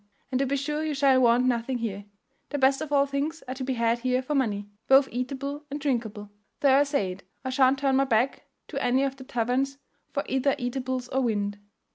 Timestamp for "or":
11.09-11.21